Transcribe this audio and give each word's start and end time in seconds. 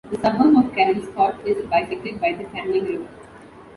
The 0.09 0.15
suburb 0.17 0.57
of 0.57 0.71
Kelmscott 0.73 1.45
is 1.45 1.63
bisected 1.67 2.19
by 2.19 2.33
the 2.33 2.45
Canning 2.45 2.85
River. 2.85 3.07